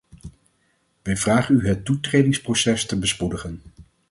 [1.01, 3.61] Wij vragen u het toetredingsproces te bespoedigen.